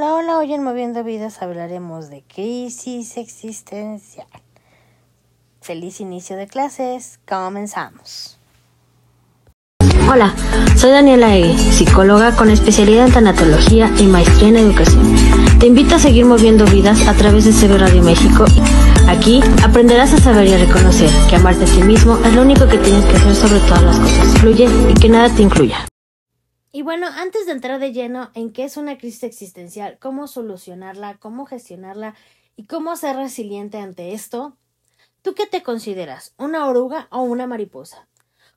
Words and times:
Hola, 0.00 0.14
hola, 0.14 0.38
hoy 0.38 0.54
en 0.54 0.62
Moviendo 0.62 1.02
Vidas 1.02 1.42
hablaremos 1.42 2.08
de 2.08 2.22
crisis 2.22 3.16
existencial. 3.16 4.28
Feliz 5.60 5.98
inicio 5.98 6.36
de 6.36 6.46
clases, 6.46 7.18
comenzamos. 7.28 8.38
Hola, 10.08 10.32
soy 10.76 10.92
Daniela 10.92 11.34
Egui, 11.34 11.58
psicóloga 11.58 12.36
con 12.36 12.48
especialidad 12.48 13.06
en 13.06 13.12
tanatología 13.12 13.90
y 13.98 14.04
maestría 14.04 14.50
en 14.50 14.58
educación. 14.58 15.16
Te 15.58 15.66
invito 15.66 15.96
a 15.96 15.98
seguir 15.98 16.26
moviendo 16.26 16.64
vidas 16.66 17.08
a 17.08 17.14
través 17.14 17.44
de 17.46 17.50
CB 17.50 17.78
Radio 17.78 18.04
México. 18.04 18.44
Aquí 19.08 19.42
aprenderás 19.64 20.12
a 20.12 20.18
saber 20.18 20.46
y 20.46 20.52
a 20.52 20.58
reconocer 20.58 21.10
que 21.28 21.34
amarte 21.34 21.64
a 21.64 21.66
ti 21.66 21.82
mismo 21.82 22.18
es 22.24 22.32
lo 22.34 22.42
único 22.42 22.68
que 22.68 22.78
tienes 22.78 23.04
que 23.06 23.16
hacer 23.16 23.34
sobre 23.34 23.58
todas 23.66 23.82
las 23.82 23.98
cosas. 23.98 24.38
Fluye 24.38 24.68
y 24.90 24.94
que 24.94 25.08
nada 25.08 25.28
te 25.28 25.42
incluya. 25.42 25.88
Y 26.70 26.82
bueno, 26.82 27.06
antes 27.06 27.46
de 27.46 27.52
entrar 27.52 27.80
de 27.80 27.92
lleno 27.92 28.30
en 28.34 28.52
qué 28.52 28.64
es 28.64 28.76
una 28.76 28.98
crisis 28.98 29.22
existencial, 29.22 29.98
cómo 29.98 30.26
solucionarla, 30.26 31.16
cómo 31.18 31.46
gestionarla 31.46 32.14
y 32.56 32.66
cómo 32.66 32.94
ser 32.96 33.16
resiliente 33.16 33.78
ante 33.78 34.12
esto, 34.12 34.58
¿tú 35.22 35.34
qué 35.34 35.46
te 35.46 35.62
consideras? 35.62 36.34
¿Una 36.36 36.66
oruga 36.66 37.08
o 37.10 37.22
una 37.22 37.46
mariposa? 37.46 38.06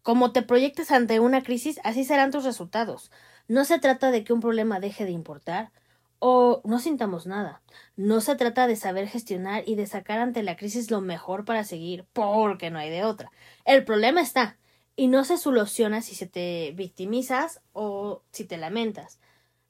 Como 0.04 0.34
te 0.34 0.42
proyectes 0.42 0.92
ante 0.92 1.22
una 1.22 1.42
crisis, 1.42 1.80
así 1.86 2.04
serán 2.04 2.32
tus 2.32 2.44
resultados. 2.44 3.12
No 3.48 3.64
se 3.64 3.80
trata 3.80 4.12
de 4.12 4.26
que 4.26 4.34
un 4.34 4.42
problema 4.42 4.82
deje 4.82 5.06
de 5.06 5.12
importar 5.12 5.72
o 6.20 6.62
no 6.66 6.80
sintamos 6.80 7.28
nada. 7.28 7.62
No 7.96 8.20
se 8.20 8.36
trata 8.36 8.68
de 8.68 8.76
saber 8.76 9.08
gestionar 9.08 9.64
y 9.66 9.76
de 9.76 9.88
sacar 9.88 10.20
ante 10.20 10.44
la 10.44 10.58
crisis 10.58 10.92
lo 10.92 11.00
mejor 11.00 11.46
para 11.46 11.64
seguir, 11.64 12.06
porque 12.14 12.72
no 12.72 12.80
hay 12.80 12.90
de 12.90 13.06
otra. 13.06 13.32
El 13.64 13.86
problema 13.86 14.22
está, 14.22 14.58
y 14.96 15.08
no 15.08 15.24
se 15.24 15.38
soluciona 15.38 16.02
si 16.02 16.16
se 16.16 16.28
te 16.28 16.74
victimizas 16.76 17.62
o 17.74 18.24
si 18.32 18.46
te 18.46 18.58
lamentas. 18.58 19.20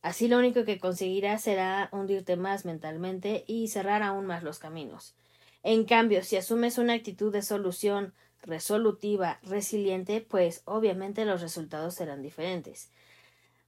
Así 0.01 0.27
lo 0.27 0.39
único 0.39 0.65
que 0.65 0.79
conseguirás 0.79 1.43
será 1.43 1.89
hundirte 1.91 2.35
más 2.35 2.65
mentalmente 2.65 3.43
y 3.47 3.67
cerrar 3.67 4.01
aún 4.01 4.25
más 4.25 4.43
los 4.43 4.57
caminos. 4.57 5.15
En 5.63 5.85
cambio, 5.85 6.23
si 6.23 6.37
asumes 6.37 6.79
una 6.79 6.93
actitud 6.93 7.31
de 7.31 7.43
solución 7.43 8.13
resolutiva, 8.41 9.39
resiliente, 9.43 10.21
pues 10.21 10.63
obviamente 10.65 11.25
los 11.25 11.41
resultados 11.41 11.93
serán 11.93 12.23
diferentes. 12.23 12.89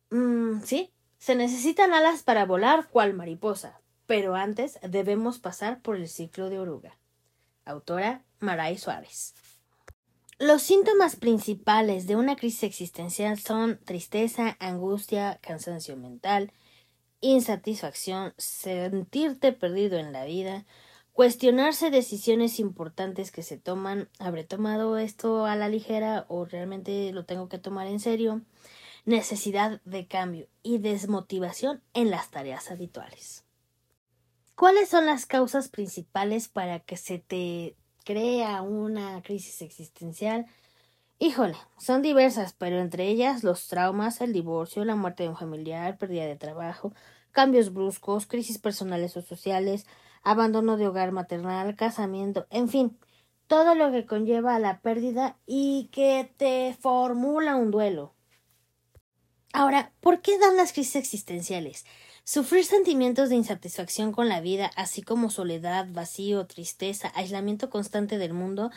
Mm, 0.09 0.61
sí, 0.63 0.91
se 1.19 1.35
necesitan 1.35 1.93
alas 1.93 2.23
para 2.23 2.45
volar 2.45 2.89
cual 2.89 3.13
mariposa, 3.13 3.79
pero 4.07 4.35
antes 4.35 4.79
debemos 4.81 5.39
pasar 5.39 5.81
por 5.81 5.95
el 5.95 6.07
ciclo 6.07 6.49
de 6.49 6.59
oruga. 6.59 6.97
Autora 7.65 8.23
Maray 8.39 8.77
Suárez. 8.77 9.35
Los 10.39 10.61
síntomas 10.63 11.15
principales 11.15 12.07
de 12.07 12.15
una 12.15 12.35
crisis 12.35 12.63
existencial 12.63 13.39
son 13.39 13.79
tristeza, 13.85 14.57
angustia, 14.59 15.39
cansancio 15.41 15.95
mental, 15.95 16.51
insatisfacción, 17.21 18.33
sentirte 18.37 19.53
perdido 19.53 19.97
en 19.99 20.11
la 20.11 20.25
vida, 20.25 20.65
cuestionarse 21.11 21.91
decisiones 21.91 22.59
importantes 22.59 23.31
que 23.31 23.43
se 23.43 23.57
toman, 23.57 24.09
¿habré 24.19 24.43
tomado 24.43 24.97
esto 24.97 25.45
a 25.45 25.55
la 25.55 25.69
ligera 25.69 26.25
o 26.27 26.45
realmente 26.45 27.11
lo 27.11 27.25
tengo 27.25 27.47
que 27.47 27.59
tomar 27.59 27.87
en 27.87 27.99
serio? 27.99 28.41
necesidad 29.05 29.81
de 29.83 30.07
cambio 30.07 30.47
y 30.61 30.77
desmotivación 30.77 31.81
en 31.93 32.09
las 32.09 32.31
tareas 32.31 32.71
habituales. 32.71 33.43
¿Cuáles 34.55 34.89
son 34.89 35.05
las 35.05 35.25
causas 35.25 35.67
principales 35.67 36.47
para 36.47 36.79
que 36.79 36.95
se 36.95 37.19
te 37.19 37.75
crea 38.03 38.61
una 38.61 39.21
crisis 39.23 39.61
existencial. 39.61 40.45
Híjole, 41.19 41.55
son 41.77 42.01
diversas, 42.01 42.53
pero 42.53 42.79
entre 42.79 43.07
ellas 43.07 43.43
los 43.43 43.67
traumas, 43.67 44.21
el 44.21 44.33
divorcio, 44.33 44.85
la 44.85 44.95
muerte 44.95 45.23
de 45.23 45.29
un 45.29 45.37
familiar, 45.37 45.97
pérdida 45.97 46.25
de 46.25 46.35
trabajo, 46.35 46.93
cambios 47.31 47.73
bruscos, 47.73 48.25
crisis 48.27 48.57
personales 48.59 49.15
o 49.17 49.21
sociales, 49.21 49.85
abandono 50.23 50.77
de 50.77 50.87
hogar 50.87 51.11
maternal, 51.11 51.75
casamiento, 51.75 52.47
en 52.49 52.69
fin, 52.69 52.97
todo 53.47 53.75
lo 53.75 53.91
que 53.91 54.05
conlleva 54.05 54.55
a 54.55 54.59
la 54.59 54.81
pérdida 54.81 55.37
y 55.45 55.89
que 55.91 56.33
te 56.37 56.75
formula 56.79 57.55
un 57.55 57.71
duelo. 57.71 58.13
Ahora, 59.53 59.93
¿por 59.99 60.21
qué 60.21 60.39
dan 60.39 60.57
las 60.57 60.73
crisis 60.73 60.95
existenciales? 60.95 61.85
Sufrir 62.25 62.63
sentimientos 62.63 63.27
de 63.27 63.35
insatisfacción 63.35 64.13
con 64.13 64.29
la 64.29 64.39
vida, 64.39 64.71
así 64.77 65.01
como 65.01 65.29
soledad, 65.29 65.87
vacío, 65.91 66.47
tristeza, 66.47 67.11
aislamiento 67.15 67.69
constante 67.69 68.17
del 68.17 68.33
mundo, 68.33 68.71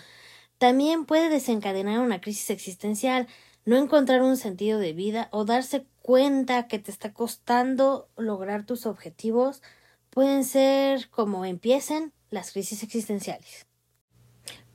también 0.58 1.04
puede 1.04 1.28
desencadenar 1.28 2.00
una 2.00 2.20
crisis 2.20 2.50
existencial, 2.50 3.28
no 3.64 3.76
encontrar 3.76 4.22
un 4.22 4.36
sentido 4.36 4.80
de 4.80 4.92
vida 4.94 5.28
o 5.30 5.44
darse 5.44 5.86
cuenta 6.02 6.66
que 6.66 6.80
te 6.80 6.90
está 6.90 7.12
costando 7.12 8.08
lograr 8.16 8.66
tus 8.66 8.84
objetivos, 8.84 9.62
pueden 10.10 10.42
ser 10.42 11.08
como 11.10 11.44
empiecen 11.44 12.12
las 12.30 12.50
crisis 12.50 12.82
existenciales. 12.82 13.66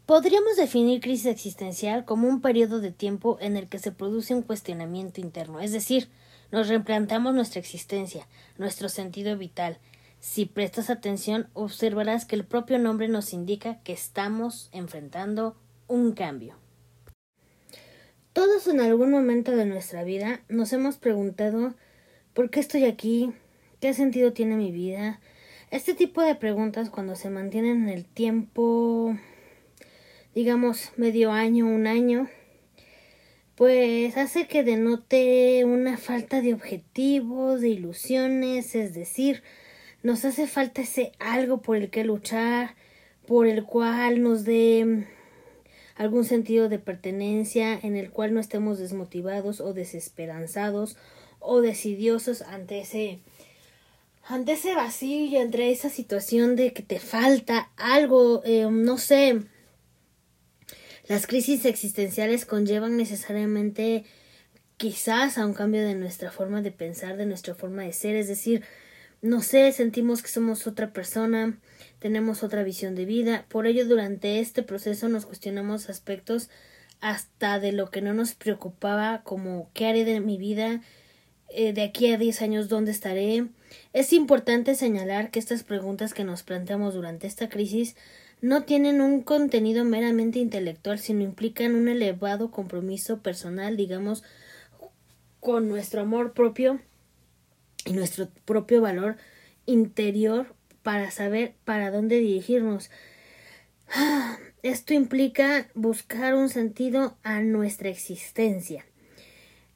Podríamos 0.05 0.55
definir 0.55 1.01
crisis 1.01 1.25
existencial 1.25 2.05
como 2.05 2.29
un 2.29 2.39
periodo 2.39 2.79
de 2.79 2.91
tiempo 2.91 3.37
en 3.41 3.57
el 3.57 3.67
que 3.67 3.79
se 3.79 3.91
produce 3.91 4.33
un 4.33 4.43
cuestionamiento 4.43 5.19
interno, 5.19 5.59
es 5.59 5.73
decir, 5.73 6.09
nos 6.51 6.67
replanteamos 6.67 7.33
nuestra 7.33 7.59
existencia, 7.59 8.27
nuestro 8.57 8.89
sentido 8.89 9.37
vital. 9.37 9.79
Si 10.19 10.45
prestas 10.45 10.89
atención, 10.89 11.49
observarás 11.53 12.25
que 12.25 12.35
el 12.35 12.45
propio 12.45 12.77
nombre 12.77 13.07
nos 13.07 13.33
indica 13.33 13.81
que 13.83 13.93
estamos 13.93 14.69
enfrentando 14.71 15.55
un 15.87 16.11
cambio. 16.13 16.55
Todos 18.33 18.67
en 18.67 18.79
algún 18.79 19.11
momento 19.11 19.55
de 19.55 19.65
nuestra 19.65 20.03
vida 20.03 20.41
nos 20.47 20.71
hemos 20.73 20.97
preguntado 20.97 21.75
¿por 22.33 22.49
qué 22.49 22.59
estoy 22.59 22.85
aquí? 22.85 23.33
¿Qué 23.79 23.93
sentido 23.93 24.31
tiene 24.31 24.55
mi 24.55 24.71
vida? 24.71 25.19
Este 25.69 25.93
tipo 25.93 26.21
de 26.21 26.35
preguntas 26.35 26.89
cuando 26.89 27.15
se 27.15 27.29
mantienen 27.29 27.83
en 27.83 27.89
el 27.89 28.05
tiempo, 28.05 29.17
digamos, 30.35 30.91
medio 30.97 31.31
año, 31.31 31.65
un 31.65 31.87
año, 31.87 32.29
pues 33.61 34.17
hace 34.17 34.47
que 34.47 34.63
denote 34.63 35.65
una 35.65 35.95
falta 35.95 36.41
de 36.41 36.55
objetivos, 36.55 37.61
de 37.61 37.69
ilusiones, 37.69 38.73
es 38.73 38.95
decir, 38.95 39.43
nos 40.01 40.25
hace 40.25 40.47
falta 40.47 40.81
ese 40.81 41.11
algo 41.19 41.61
por 41.61 41.77
el 41.77 41.91
que 41.91 42.03
luchar, 42.03 42.73
por 43.27 43.45
el 43.45 43.63
cual 43.63 44.23
nos 44.23 44.45
dé 44.45 45.05
algún 45.95 46.25
sentido 46.25 46.69
de 46.69 46.79
pertenencia, 46.79 47.79
en 47.83 47.95
el 47.95 48.09
cual 48.09 48.33
no 48.33 48.39
estemos 48.39 48.79
desmotivados 48.79 49.61
o 49.61 49.75
desesperanzados 49.75 50.97
o 51.39 51.61
decidiosos 51.61 52.41
ante 52.41 52.79
ese 52.79 53.19
ante 54.27 54.53
ese 54.53 54.73
vacío 54.73 55.27
y 55.27 55.37
entre 55.37 55.69
esa 55.69 55.91
situación 55.91 56.55
de 56.55 56.73
que 56.73 56.81
te 56.81 56.97
falta 56.97 57.69
algo, 57.77 58.41
eh, 58.43 58.67
no 58.71 58.97
sé, 58.97 59.39
las 61.11 61.27
crisis 61.27 61.65
existenciales 61.65 62.45
conllevan 62.45 62.95
necesariamente 62.95 64.05
quizás 64.77 65.37
a 65.37 65.45
un 65.45 65.53
cambio 65.53 65.83
de 65.85 65.93
nuestra 65.93 66.31
forma 66.31 66.61
de 66.61 66.71
pensar, 66.71 67.17
de 67.17 67.25
nuestra 67.25 67.53
forma 67.53 67.83
de 67.83 67.91
ser, 67.91 68.15
es 68.15 68.29
decir, 68.29 68.63
no 69.21 69.41
sé, 69.41 69.69
sentimos 69.73 70.21
que 70.21 70.29
somos 70.29 70.67
otra 70.67 70.93
persona, 70.93 71.59
tenemos 71.99 72.43
otra 72.43 72.63
visión 72.63 72.95
de 72.95 73.03
vida, 73.03 73.45
por 73.49 73.67
ello 73.67 73.85
durante 73.85 74.39
este 74.39 74.63
proceso 74.63 75.09
nos 75.09 75.25
cuestionamos 75.25 75.89
aspectos 75.89 76.49
hasta 77.01 77.59
de 77.59 77.73
lo 77.73 77.91
que 77.91 78.01
no 78.01 78.13
nos 78.13 78.33
preocupaba, 78.33 79.21
como 79.25 79.69
qué 79.73 79.87
haré 79.87 80.05
de 80.05 80.21
mi 80.21 80.37
vida, 80.37 80.79
eh, 81.49 81.73
de 81.73 81.81
aquí 81.81 82.09
a 82.09 82.17
10 82.17 82.41
años 82.41 82.69
dónde 82.69 82.91
estaré. 82.91 83.49
Es 83.91 84.13
importante 84.13 84.75
señalar 84.75 85.29
que 85.29 85.39
estas 85.39 85.63
preguntas 85.63 86.13
que 86.13 86.23
nos 86.23 86.43
planteamos 86.43 86.93
durante 86.93 87.27
esta 87.27 87.49
crisis 87.49 87.97
no 88.41 88.63
tienen 88.63 89.01
un 89.01 89.21
contenido 89.21 89.85
meramente 89.85 90.39
intelectual, 90.39 90.99
sino 90.99 91.21
implican 91.21 91.75
un 91.75 91.87
elevado 91.87 92.49
compromiso 92.49 93.19
personal, 93.19 93.77
digamos, 93.77 94.23
con 95.39 95.69
nuestro 95.69 96.01
amor 96.01 96.33
propio 96.33 96.79
y 97.85 97.93
nuestro 97.93 98.29
propio 98.45 98.81
valor 98.81 99.17
interior 99.65 100.55
para 100.81 101.11
saber 101.11 101.53
para 101.65 101.91
dónde 101.91 102.19
dirigirnos. 102.19 102.89
Esto 104.63 104.93
implica 104.93 105.67
buscar 105.73 106.35
un 106.35 106.49
sentido 106.49 107.17
a 107.23 107.41
nuestra 107.41 107.89
existencia. 107.89 108.85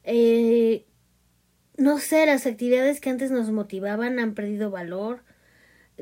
Eh, 0.04 0.86
no 1.78 2.00
sé, 2.00 2.26
las 2.26 2.46
actividades 2.46 3.00
que 3.00 3.10
antes 3.10 3.32
nos 3.32 3.50
motivaban 3.52 4.20
han 4.20 4.34
perdido 4.34 4.70
valor, 4.72 5.24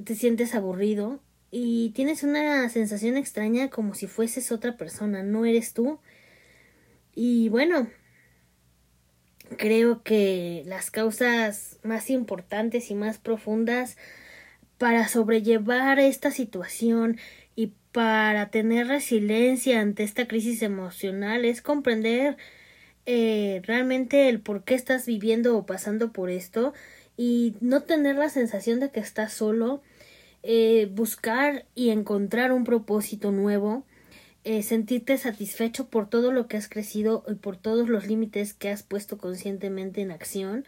te 0.04 0.16
sientes 0.16 0.54
aburrido, 0.56 1.22
y 1.56 1.92
tienes 1.92 2.24
una 2.24 2.68
sensación 2.70 3.16
extraña 3.16 3.70
como 3.70 3.94
si 3.94 4.08
fueses 4.08 4.52
otra 4.52 4.76
persona, 4.76 5.22
no 5.22 5.46
eres 5.46 5.76
tú. 5.76 6.00
Y 7.14 7.50
bueno, 7.50 7.88
creo 9.60 10.02
que 10.02 10.64
las 10.66 10.90
causas 10.90 11.78
más 11.84 12.10
importantes 12.10 12.90
y 12.90 12.96
más 12.96 13.20
profundas 13.20 13.98
para 14.80 15.08
sobrellevar 15.08 16.00
esta 16.00 16.32
situación 16.32 17.20
y 17.56 17.74
para 17.92 18.50
tener 18.50 18.88
resiliencia 18.88 19.80
ante 19.80 20.02
esta 20.02 20.28
crisis 20.28 20.64
emocional 20.64 21.46
es 21.46 21.62
comprender 21.62 22.36
eh, 23.06 23.62
realmente 23.64 24.28
el 24.28 24.40
por 24.40 24.64
qué 24.64 24.74
estás 24.74 25.06
viviendo 25.06 25.56
o 25.56 25.68
pasando 25.68 26.12
por 26.14 26.32
esto 26.32 26.74
y 27.16 27.56
no 27.62 27.84
tener 27.84 28.16
la 28.16 28.30
sensación 28.30 28.80
de 28.80 28.90
que 28.90 29.02
estás 29.02 29.34
solo, 29.34 29.84
eh, 30.44 30.90
buscar 30.92 31.66
y 31.74 31.90
encontrar 31.90 32.52
un 32.52 32.66
propósito 32.66 33.32
nuevo, 33.32 33.86
eh, 34.44 34.62
sentirte 34.62 35.18
satisfecho 35.18 35.88
por 35.88 36.10
todo 36.10 36.34
lo 36.34 36.48
que 36.48 36.58
has 36.58 36.68
crecido 36.68 37.24
y 37.30 37.36
por 37.36 37.56
todos 37.56 37.88
los 37.88 38.08
límites 38.08 38.54
que 38.54 38.70
has 38.70 38.84
puesto 38.84 39.18
conscientemente 39.18 40.02
en 40.02 40.12
acción. 40.12 40.66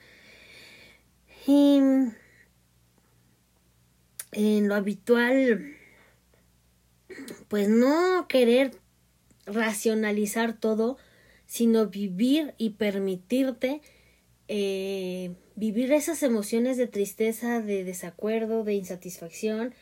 Y 1.46 1.80
en 4.32 4.68
lo 4.68 4.76
habitual, 4.76 5.76
pues 7.50 7.70
no 7.70 8.28
querer 8.30 8.72
racionalizar 9.46 10.58
todo, 10.58 10.98
sino 11.46 11.88
vivir 11.88 12.54
y 12.58 12.72
permitirte 12.72 13.82
eh, 14.48 15.32
vivir 15.56 15.92
esas 15.92 16.24
emociones 16.24 16.78
de 16.78 16.88
tristeza, 16.88 17.62
de 17.62 17.84
desacuerdo, 17.84 18.64
de 18.64 18.76
insatisfacción 18.76 19.74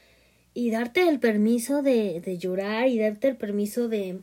y 0.53 0.71
darte 0.71 1.07
el 1.07 1.19
permiso 1.19 1.81
de, 1.81 2.37
llorar 2.39 2.87
y 2.87 2.99
darte 2.99 3.27
el 3.27 3.37
permiso 3.37 3.89
de, 3.89 4.19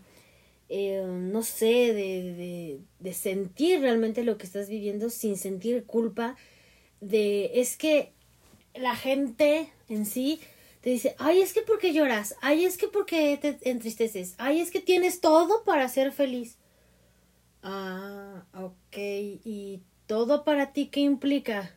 eh, 0.69 1.05
no 1.07 1.43
sé, 1.43 1.93
de, 1.93 2.35
de, 2.35 2.81
de 3.01 3.13
sentir 3.13 3.81
realmente 3.81 4.25
lo 4.25 4.39
que 4.39 4.47
estás 4.47 4.69
viviendo 4.69 5.11
sin 5.11 5.37
sentir 5.37 5.85
culpa 5.85 6.37
de 7.01 7.61
es 7.61 7.77
que 7.77 8.13
la 8.75 8.95
gente 8.95 9.69
en 9.89 10.07
sí 10.07 10.41
te 10.81 10.91
dice, 10.91 11.15
ay, 11.19 11.41
es 11.41 11.53
que 11.53 11.63
porque 11.63 11.93
lloras, 11.93 12.37
ay, 12.41 12.65
es 12.65 12.79
que 12.79 12.89
porque 12.89 13.39
te 13.41 13.59
entristeces, 13.71 14.35
ay, 14.39 14.61
es 14.61 14.71
que 14.71 14.81
tienes 14.81 15.21
todo 15.21 15.63
para 15.65 15.89
ser 15.89 16.13
feliz. 16.13 16.57
Ah, 17.63 18.47
ok, 18.55 18.97
y 18.97 19.83
todo 20.11 20.43
para 20.43 20.73
ti, 20.73 20.87
¿qué 20.87 20.99
implica? 20.99 21.71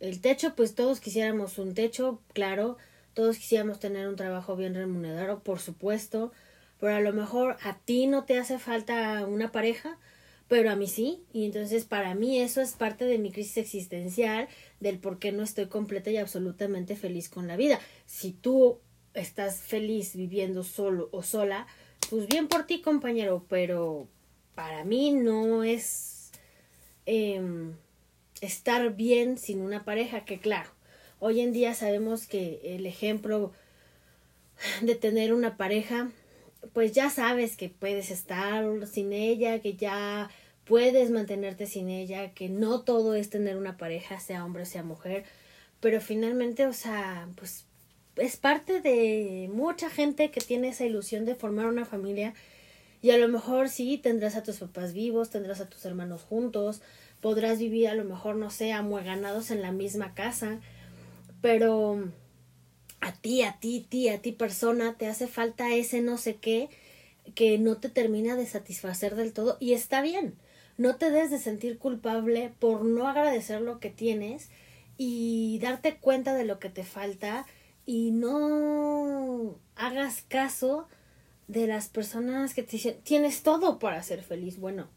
El 0.00 0.20
techo, 0.20 0.56
pues 0.56 0.74
todos 0.74 0.98
quisiéramos 0.98 1.58
un 1.58 1.74
techo, 1.74 2.20
claro, 2.32 2.76
todos 3.14 3.38
quisiéramos 3.38 3.78
tener 3.78 4.08
un 4.08 4.16
trabajo 4.16 4.56
bien 4.56 4.74
remunerado, 4.74 5.44
por 5.44 5.60
supuesto, 5.60 6.32
pero 6.80 6.96
a 6.96 7.00
lo 7.00 7.12
mejor 7.12 7.58
a 7.62 7.78
ti 7.78 8.08
no 8.08 8.24
te 8.24 8.36
hace 8.36 8.58
falta 8.58 9.24
una 9.26 9.52
pareja, 9.52 9.96
pero 10.48 10.72
a 10.72 10.74
mí 10.74 10.88
sí, 10.88 11.22
y 11.32 11.44
entonces 11.44 11.84
para 11.84 12.16
mí 12.16 12.40
eso 12.40 12.60
es 12.60 12.72
parte 12.72 13.04
de 13.04 13.18
mi 13.18 13.30
crisis 13.30 13.58
existencial, 13.58 14.48
del 14.80 14.98
por 14.98 15.20
qué 15.20 15.30
no 15.30 15.44
estoy 15.44 15.66
completa 15.66 16.10
y 16.10 16.16
absolutamente 16.16 16.96
feliz 16.96 17.28
con 17.28 17.46
la 17.46 17.56
vida. 17.56 17.78
Si 18.06 18.32
tú 18.32 18.80
estás 19.14 19.58
feliz 19.58 20.16
viviendo 20.16 20.64
solo 20.64 21.10
o 21.12 21.22
sola, 21.22 21.68
pues 22.10 22.26
bien 22.26 22.48
por 22.48 22.66
ti, 22.66 22.82
compañero, 22.82 23.46
pero 23.48 24.08
para 24.56 24.82
mí 24.84 25.12
no 25.12 25.62
es 25.62 26.21
Em, 27.06 27.74
estar 28.40 28.94
bien 28.94 29.38
sin 29.38 29.60
una 29.60 29.84
pareja, 29.84 30.24
que 30.24 30.38
claro, 30.38 30.70
hoy 31.20 31.40
en 31.40 31.52
día 31.52 31.74
sabemos 31.74 32.26
que 32.26 32.60
el 32.64 32.86
ejemplo 32.86 33.52
de 34.82 34.94
tener 34.94 35.32
una 35.32 35.56
pareja, 35.56 36.10
pues 36.72 36.92
ya 36.92 37.10
sabes 37.10 37.56
que 37.56 37.68
puedes 37.68 38.10
estar 38.10 38.64
sin 38.86 39.12
ella, 39.12 39.60
que 39.60 39.74
ya 39.74 40.30
puedes 40.64 41.10
mantenerte 41.10 41.66
sin 41.66 41.88
ella, 41.88 42.32
que 42.32 42.48
no 42.48 42.82
todo 42.82 43.14
es 43.14 43.30
tener 43.30 43.56
una 43.56 43.76
pareja, 43.76 44.20
sea 44.20 44.44
hombre, 44.44 44.64
sea 44.64 44.82
mujer, 44.82 45.24
pero 45.80 46.00
finalmente, 46.00 46.66
o 46.66 46.72
sea, 46.72 47.28
pues 47.36 47.66
es 48.16 48.36
parte 48.36 48.80
de 48.80 49.50
mucha 49.52 49.90
gente 49.90 50.30
que 50.30 50.40
tiene 50.40 50.68
esa 50.68 50.84
ilusión 50.84 51.24
de 51.24 51.34
formar 51.34 51.66
una 51.66 51.84
familia 51.84 52.34
y 53.02 53.10
a 53.10 53.18
lo 53.18 53.28
mejor 53.28 53.68
sí, 53.68 53.98
tendrás 53.98 54.36
a 54.36 54.44
tus 54.44 54.58
papás 54.58 54.92
vivos, 54.94 55.30
tendrás 55.30 55.60
a 55.60 55.68
tus 55.68 55.84
hermanos 55.84 56.22
juntos, 56.22 56.80
podrás 57.20 57.58
vivir 57.58 57.88
a 57.88 57.94
lo 57.94 58.04
mejor, 58.04 58.36
no 58.36 58.48
sé, 58.48 58.72
amueganados 58.72 59.50
en 59.50 59.60
la 59.60 59.72
misma 59.72 60.14
casa, 60.14 60.60
pero 61.40 62.08
a 63.00 63.12
ti, 63.12 63.42
a 63.42 63.58
ti, 63.58 63.84
ti, 63.88 64.08
a 64.08 64.22
ti 64.22 64.30
persona, 64.30 64.94
te 64.96 65.08
hace 65.08 65.26
falta 65.26 65.74
ese 65.74 66.00
no 66.00 66.16
sé 66.16 66.36
qué 66.36 66.70
que 67.34 67.58
no 67.58 67.76
te 67.76 67.88
termina 67.88 68.36
de 68.36 68.46
satisfacer 68.46 69.16
del 69.16 69.32
todo 69.32 69.56
y 69.60 69.72
está 69.74 70.02
bien. 70.02 70.34
No 70.78 70.96
te 70.96 71.10
des 71.10 71.30
de 71.30 71.38
sentir 71.38 71.78
culpable 71.78 72.52
por 72.58 72.84
no 72.84 73.06
agradecer 73.06 73.60
lo 73.60 73.78
que 73.78 73.90
tienes 73.90 74.50
y 74.96 75.58
darte 75.60 75.96
cuenta 75.96 76.34
de 76.34 76.44
lo 76.44 76.58
que 76.58 76.70
te 76.70 76.84
falta 76.84 77.46
y 77.86 78.10
no 78.10 79.58
hagas 79.76 80.22
caso 80.28 80.88
de 81.48 81.66
las 81.66 81.88
personas 81.88 82.54
que 82.54 82.62
te 82.62 82.72
dicen, 82.72 82.96
tienes 83.02 83.42
todo 83.42 83.78
para 83.78 84.02
ser 84.02 84.22
feliz. 84.22 84.58
Bueno, 84.58 84.88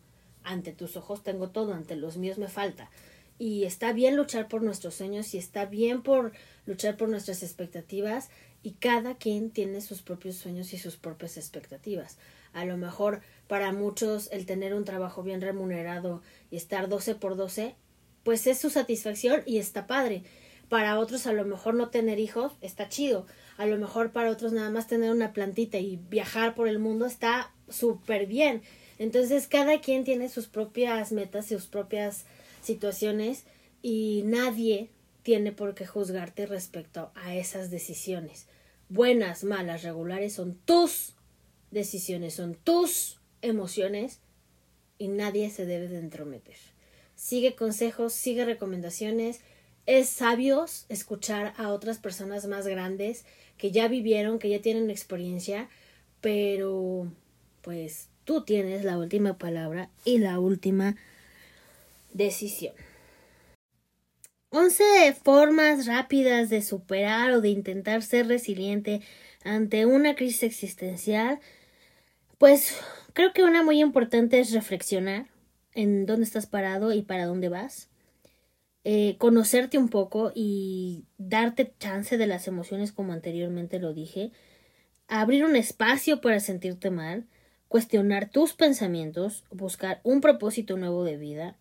ante 0.43 0.71
tus 0.71 0.95
ojos 0.95 1.23
tengo 1.23 1.49
todo, 1.49 1.73
ante 1.73 1.95
los 1.95 2.17
míos 2.17 2.37
me 2.37 2.47
falta. 2.47 2.89
Y 3.37 3.65
está 3.65 3.91
bien 3.91 4.15
luchar 4.15 4.47
por 4.47 4.61
nuestros 4.61 4.95
sueños 4.95 5.33
y 5.33 5.37
está 5.37 5.65
bien 5.65 6.01
por 6.01 6.31
luchar 6.65 6.95
por 6.95 7.09
nuestras 7.09 7.43
expectativas 7.43 8.29
y 8.63 8.71
cada 8.71 9.15
quien 9.15 9.51
tiene 9.51 9.81
sus 9.81 10.01
propios 10.01 10.35
sueños 10.37 10.73
y 10.73 10.77
sus 10.77 10.95
propias 10.95 11.37
expectativas. 11.37 12.17
A 12.53 12.63
lo 12.63 12.77
mejor 12.77 13.21
para 13.47 13.73
muchos 13.73 14.29
el 14.31 14.45
tener 14.45 14.73
un 14.73 14.85
trabajo 14.85 15.21
bien 15.21 15.41
remunerado 15.41 16.21
y 16.49 16.55
estar 16.55 16.87
12 16.87 17.15
por 17.15 17.35
12, 17.35 17.75
pues 18.23 18.47
es 18.47 18.57
su 18.57 18.69
satisfacción 18.69 19.43
y 19.45 19.57
está 19.57 19.85
padre. 19.85 20.23
Para 20.69 20.99
otros 20.99 21.27
a 21.27 21.33
lo 21.33 21.45
mejor 21.45 21.75
no 21.75 21.89
tener 21.89 22.19
hijos 22.19 22.53
está 22.61 22.89
chido 22.89 23.25
a 23.57 23.65
lo 23.65 23.77
mejor 23.77 24.11
para 24.11 24.31
otros 24.31 24.51
nada 24.51 24.69
más 24.69 24.87
tener 24.87 25.11
una 25.11 25.33
plantita 25.33 25.77
y 25.77 25.97
viajar 26.09 26.55
por 26.55 26.67
el 26.67 26.79
mundo 26.79 27.05
está 27.05 27.53
súper 27.69 28.25
bien. 28.25 28.61
Entonces 28.99 29.47
cada 29.47 29.79
quien 29.81 30.03
tiene 30.03 30.29
sus 30.29 30.47
propias 30.47 31.11
metas, 31.11 31.47
sus 31.47 31.67
propias 31.67 32.25
situaciones 32.61 33.45
y 33.81 34.23
nadie 34.25 34.89
tiene 35.23 35.51
por 35.51 35.73
qué 35.73 35.85
juzgarte 35.85 36.45
respecto 36.45 37.11
a 37.15 37.35
esas 37.35 37.71
decisiones. 37.71 38.47
Buenas, 38.89 39.43
malas, 39.43 39.83
regulares 39.83 40.33
son 40.33 40.55
tus 40.65 41.13
decisiones, 41.71 42.33
son 42.35 42.55
tus 42.55 43.19
emociones 43.41 44.19
y 44.97 45.07
nadie 45.07 45.49
se 45.49 45.65
debe 45.65 45.87
de 45.87 45.99
entrometer. 45.99 46.55
Sigue 47.15 47.55
consejos, 47.55 48.13
sigue 48.13 48.43
recomendaciones. 48.45 49.39
Es 49.85 50.09
sabios 50.09 50.85
escuchar 50.89 51.53
a 51.57 51.69
otras 51.69 51.99
personas 51.99 52.47
más 52.47 52.67
grandes 52.67 53.25
que 53.57 53.71
ya 53.71 53.87
vivieron, 53.87 54.39
que 54.39 54.49
ya 54.49 54.61
tienen 54.61 54.89
experiencia, 54.89 55.69
pero 56.21 57.07
pues 57.61 58.09
tú 58.23 58.43
tienes 58.43 58.83
la 58.83 58.97
última 58.97 59.37
palabra 59.37 59.89
y 60.03 60.17
la 60.17 60.39
última 60.39 60.95
decisión. 62.13 62.73
Once 64.49 64.83
formas 65.21 65.85
rápidas 65.85 66.49
de 66.49 66.61
superar 66.61 67.31
o 67.31 67.41
de 67.41 67.49
intentar 67.49 68.01
ser 68.01 68.27
resiliente 68.27 69.01
ante 69.43 69.85
una 69.85 70.15
crisis 70.15 70.43
existencial. 70.43 71.39
Pues 72.37 72.77
creo 73.13 73.33
que 73.33 73.43
una 73.43 73.63
muy 73.63 73.81
importante 73.81 74.39
es 74.39 74.51
reflexionar 74.53 75.27
en 75.73 76.05
dónde 76.05 76.23
estás 76.23 76.47
parado 76.47 76.93
y 76.93 77.01
para 77.01 77.25
dónde 77.25 77.49
vas. 77.49 77.89
Eh, 78.87 79.15
conocerte 79.17 79.79
un 79.79 79.89
poco 79.89 80.31
y 80.35 81.05
darte 81.17 81.73
chance 81.79 82.19
de 82.19 82.27
las 82.27 82.47
emociones 82.47 82.91
como 82.91 83.13
anteriormente 83.13 83.79
lo 83.79 83.95
dije, 83.95 84.31
abrir 85.07 85.43
un 85.43 85.55
espacio 85.55 86.21
para 86.21 86.39
sentirte 86.39 86.91
mal, 86.91 87.25
cuestionar 87.67 88.29
tus 88.29 88.53
pensamientos, 88.53 89.43
buscar 89.49 90.01
un 90.03 90.21
propósito 90.21 90.77
nuevo 90.77 91.03
de 91.03 91.17
vida, 91.17 91.57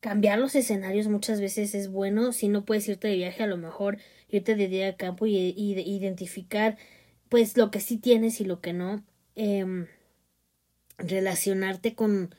cambiar 0.00 0.38
los 0.38 0.54
escenarios 0.54 1.08
muchas 1.08 1.42
veces 1.42 1.74
es 1.74 1.90
bueno, 1.90 2.32
si 2.32 2.48
no 2.48 2.64
puedes 2.64 2.88
irte 2.88 3.08
de 3.08 3.16
viaje 3.16 3.42
a 3.42 3.48
lo 3.48 3.58
mejor 3.58 3.98
irte 4.30 4.54
de 4.54 4.68
día 4.68 4.86
al 4.86 4.96
campo 4.96 5.26
y, 5.26 5.34
identificar 5.34 6.78
pues 7.28 7.58
lo 7.58 7.70
que 7.70 7.80
sí 7.80 7.98
tienes 7.98 8.40
y 8.40 8.46
lo 8.46 8.62
que 8.62 8.72
no, 8.72 9.04
em, 9.34 9.88
relacionarte 10.96 11.94
con 11.94 12.34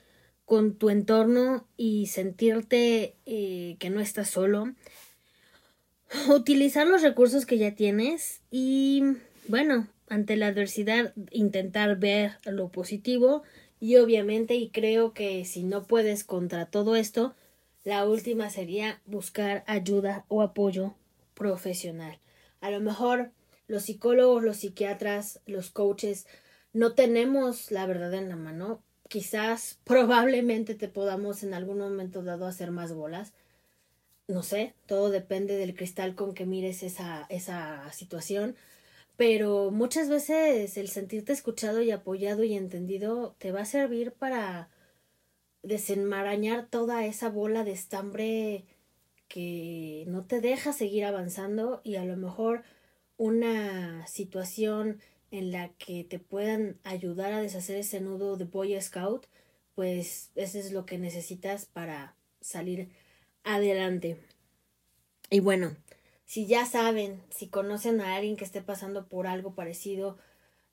con 0.47 0.75
tu 0.75 0.89
entorno 0.89 1.67
y 1.75 2.07
sentirte 2.07 3.17
eh, 3.25 3.75
que 3.79 3.89
no 3.89 3.99
estás 3.99 4.29
solo. 4.29 4.73
Utilizar 6.29 6.87
los 6.87 7.01
recursos 7.01 7.45
que 7.45 7.57
ya 7.57 7.75
tienes 7.75 8.39
y, 8.49 9.03
bueno, 9.49 9.89
ante 10.07 10.37
la 10.37 10.47
adversidad 10.47 11.13
intentar 11.31 11.97
ver 11.99 12.37
lo 12.45 12.69
positivo 12.69 13.43
y 13.81 13.97
obviamente 13.97 14.55
y 14.55 14.69
creo 14.69 15.13
que 15.13 15.43
si 15.43 15.63
no 15.63 15.83
puedes 15.83 16.23
contra 16.23 16.65
todo 16.65 16.95
esto, 16.95 17.35
la 17.83 18.05
última 18.05 18.49
sería 18.49 19.01
buscar 19.05 19.65
ayuda 19.67 20.23
o 20.29 20.41
apoyo 20.41 20.95
profesional. 21.33 22.19
A 22.61 22.71
lo 22.71 22.79
mejor 22.79 23.31
los 23.67 23.83
psicólogos, 23.83 24.45
los 24.45 24.55
psiquiatras, 24.55 25.41
los 25.45 25.71
coaches 25.71 26.25
no 26.71 26.93
tenemos 26.93 27.69
la 27.69 27.85
verdad 27.85 28.13
en 28.13 28.29
la 28.29 28.37
mano, 28.37 28.81
quizás 29.07 29.79
probablemente 29.83 30.75
te 30.75 30.87
podamos 30.87 31.43
en 31.43 31.53
algún 31.53 31.79
momento 31.79 32.23
dado 32.23 32.45
hacer 32.45 32.71
más 32.71 32.93
bolas. 32.93 33.33
No 34.27 34.43
sé, 34.43 34.73
todo 34.85 35.09
depende 35.09 35.55
del 35.57 35.75
cristal 35.75 36.15
con 36.15 36.33
que 36.33 36.45
mires 36.45 36.83
esa, 36.83 37.25
esa 37.29 37.91
situación. 37.93 38.55
Pero 39.17 39.71
muchas 39.71 40.09
veces 40.09 40.77
el 40.77 40.89
sentirte 40.89 41.33
escuchado 41.33 41.81
y 41.81 41.91
apoyado 41.91 42.43
y 42.43 42.55
entendido 42.55 43.35
te 43.39 43.51
va 43.51 43.61
a 43.61 43.65
servir 43.65 44.11
para 44.11 44.69
desenmarañar 45.63 46.67
toda 46.67 47.05
esa 47.05 47.29
bola 47.29 47.63
de 47.63 47.71
estambre 47.71 48.65
que 49.27 50.05
no 50.07 50.25
te 50.25 50.39
deja 50.41 50.71
seguir 50.71 51.05
avanzando 51.05 51.81
y 51.83 51.95
a 51.95 52.05
lo 52.05 52.15
mejor 52.15 52.63
una 53.17 54.05
situación 54.07 55.01
en 55.31 55.51
la 55.51 55.69
que 55.69 56.03
te 56.03 56.19
puedan 56.19 56.79
ayudar 56.83 57.33
a 57.33 57.41
deshacer 57.41 57.77
ese 57.77 57.99
nudo 57.99 58.37
de 58.37 58.45
Boy 58.45 58.79
Scout, 58.81 59.27
pues 59.75 60.31
eso 60.35 60.57
es 60.57 60.71
lo 60.71 60.85
que 60.85 60.97
necesitas 60.97 61.65
para 61.65 62.15
salir 62.41 62.89
adelante. 63.43 64.17
Y 65.29 65.39
bueno, 65.39 65.75
si 66.25 66.45
ya 66.47 66.65
saben, 66.65 67.21
si 67.29 67.47
conocen 67.47 68.01
a 68.01 68.15
alguien 68.15 68.37
que 68.37 68.45
esté 68.45 68.61
pasando 68.61 69.07
por 69.07 69.27
algo 69.27 69.53
parecido, 69.55 70.17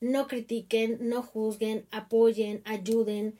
no 0.00 0.26
critiquen, 0.26 0.99
no 1.08 1.23
juzguen, 1.23 1.87
apoyen, 1.90 2.62
ayuden. 2.64 3.38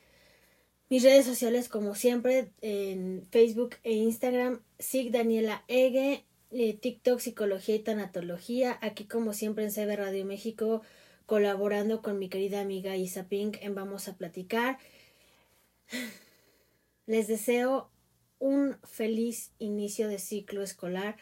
Mis 0.89 1.03
redes 1.03 1.25
sociales, 1.27 1.69
como 1.69 1.95
siempre, 1.95 2.51
en 2.61 3.27
Facebook 3.31 3.77
e 3.83 3.93
Instagram, 3.93 4.61
SIG 4.79 5.11
Daniela 5.11 5.65
Ege, 5.69 6.25
eh, 6.55 6.73
TikTok 6.73 7.19
Psicología 7.19 7.75
y 7.75 7.81
Tanatología, 7.81 8.79
aquí 8.81 9.05
como 9.05 9.33
siempre 9.33 9.65
en 9.65 9.73
CB 9.73 9.97
Radio 9.97 10.25
México, 10.25 10.83
colaborando 11.27 12.01
con 12.01 12.19
mi 12.19 12.29
querida 12.29 12.61
amiga 12.61 12.97
Isa 12.97 13.29
Pink 13.29 13.59
en 13.61 13.75
Vamos 13.75 14.07
a 14.09 14.17
Platicar. 14.17 14.79
Les 17.07 17.27
deseo 17.27 17.91
un 18.39 18.77
feliz 18.85 19.53
inicio 19.59 20.09
de 20.09 20.19
ciclo 20.19 20.63
escolar 20.63 21.17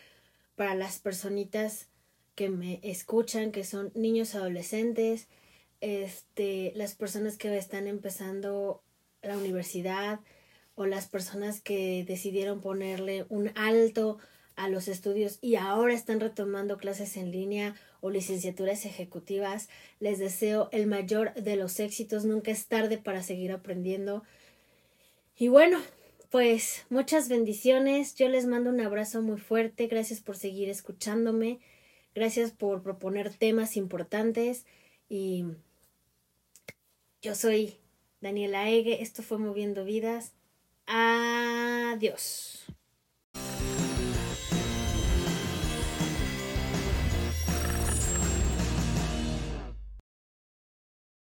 para 0.54 0.74
las 0.74 0.98
personitas 0.98 1.88
que 2.34 2.50
me 2.50 2.80
escuchan, 2.82 3.52
que 3.52 3.64
son 3.64 3.90
niños 3.94 4.34
adolescentes, 4.34 5.28
este, 5.80 6.72
las 6.76 6.94
personas 6.94 7.38
que 7.38 7.56
están 7.56 7.86
empezando 7.86 8.82
la 9.22 9.38
universidad 9.38 10.20
o 10.74 10.84
las 10.86 11.08
personas 11.08 11.60
que 11.60 12.04
decidieron 12.06 12.60
ponerle 12.60 13.24
un 13.28 13.50
alto 13.56 14.18
a 14.56 14.68
los 14.68 14.88
estudios 14.88 15.38
y 15.40 15.56
ahora 15.56 15.94
están 15.94 16.20
retomando 16.20 16.78
clases 16.78 17.16
en 17.16 17.30
línea 17.30 17.74
o 18.00 18.10
licenciaturas 18.10 18.84
ejecutivas. 18.84 19.68
Les 20.00 20.18
deseo 20.18 20.68
el 20.72 20.86
mayor 20.86 21.34
de 21.34 21.56
los 21.56 21.80
éxitos. 21.80 22.24
Nunca 22.24 22.50
es 22.50 22.66
tarde 22.66 22.98
para 22.98 23.22
seguir 23.22 23.52
aprendiendo. 23.52 24.22
Y 25.36 25.48
bueno, 25.48 25.80
pues 26.30 26.84
muchas 26.90 27.28
bendiciones. 27.28 28.14
Yo 28.14 28.28
les 28.28 28.46
mando 28.46 28.70
un 28.70 28.80
abrazo 28.80 29.22
muy 29.22 29.38
fuerte. 29.38 29.86
Gracias 29.86 30.20
por 30.20 30.36
seguir 30.36 30.68
escuchándome. 30.68 31.60
Gracias 32.14 32.52
por 32.52 32.82
proponer 32.82 33.34
temas 33.34 33.76
importantes. 33.76 34.64
Y 35.08 35.44
yo 37.20 37.34
soy 37.34 37.76
Daniela 38.20 38.70
Ege. 38.70 39.02
Esto 39.02 39.22
fue 39.22 39.38
Moviendo 39.38 39.84
Vidas. 39.84 40.32
Adiós. 40.86 42.61